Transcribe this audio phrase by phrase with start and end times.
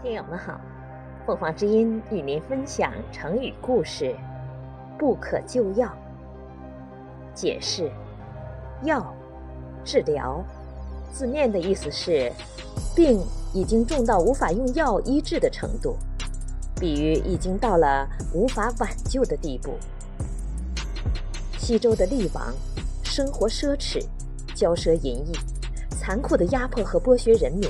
[0.00, 0.60] 听友们好，
[1.26, 4.14] 凤凰之音与您分享成语故事
[4.96, 5.92] “不可救药”。
[7.34, 7.90] 解释：
[8.84, 9.12] 药，
[9.84, 10.40] 治疗，
[11.12, 12.32] 字面的意思是
[12.94, 13.20] 病
[13.52, 15.96] 已经重到无法用药医治的程度，
[16.78, 19.74] 比喻已经到了无法挽救的地步。
[21.58, 22.54] 西周的厉王
[23.02, 24.00] 生活奢侈，
[24.54, 25.32] 骄奢淫逸，
[25.90, 27.68] 残酷的压迫和剥削人民。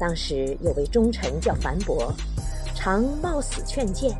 [0.00, 2.10] 当时有位忠臣叫樊伯，
[2.74, 4.16] 常冒死劝谏，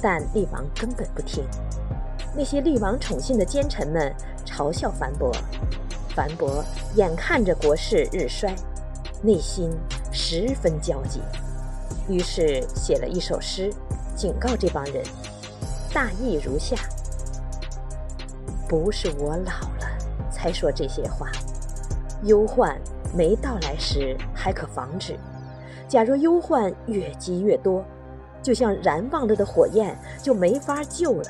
[0.00, 1.44] 但厉王根本不听。
[2.34, 4.10] 那些厉王宠信的奸臣们
[4.46, 5.30] 嘲笑樊伯，
[6.14, 6.64] 樊伯
[6.94, 8.56] 眼看着国势日衰，
[9.22, 9.70] 内心
[10.10, 11.20] 十分焦急，
[12.08, 13.70] 于是写了一首诗，
[14.16, 15.04] 警告这帮人，
[15.92, 16.74] 大意如下：
[18.66, 21.30] 不是我老了才说这些话，
[22.22, 22.80] 忧患。
[23.16, 25.18] 没到来时还可防止，
[25.88, 27.82] 假若忧患越积越多，
[28.42, 31.24] 就像燃旺了的火焰，就没法救了。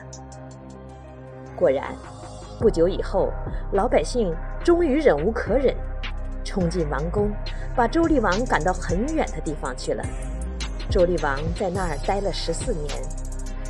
[1.55, 1.95] 果然，
[2.59, 3.31] 不久以后，
[3.73, 5.77] 老百姓终于忍无可忍，
[6.43, 7.31] 冲进王宫，
[7.77, 10.05] 把周厉王赶到很远的地方去了。
[10.91, 12.89] 周厉王在那儿待了十四年，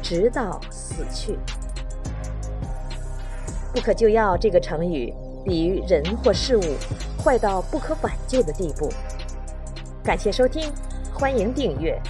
[0.02, 1.38] 直到死去。
[3.74, 5.12] 不可救药这个成语。
[5.48, 6.62] 比喻人或事物
[7.27, 8.88] 坏到不可挽救的地步。
[10.05, 10.72] 感谢收听，
[11.12, 12.00] 欢迎订阅。